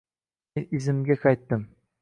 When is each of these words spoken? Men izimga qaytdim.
Men 0.59 0.67
izimga 0.79 1.21
qaytdim. 1.27 1.73